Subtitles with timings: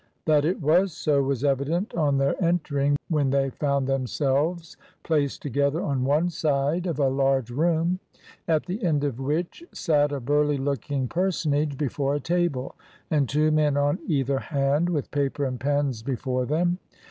[0.25, 5.79] That it was so was evident on their entering, when they found themselves placed together
[5.83, 7.99] on one side of a large room,
[8.47, 12.73] at the end of which sat a burly looking personage before a table,
[13.11, 16.79] and two men on either hand, with paper and pens before them.